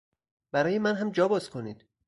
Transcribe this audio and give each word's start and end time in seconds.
برای 0.51 0.79
من 0.79 0.95
هم 0.95 1.11
جا 1.11 1.27
باز 1.27 1.49
کنید! 1.49 1.85